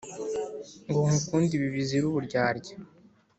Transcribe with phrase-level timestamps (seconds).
[0.87, 2.73] Ngo nkukunde ibi bizira uburyarya